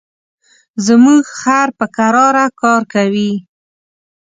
[0.85, 3.31] زموږ خر په کراره کار کوي.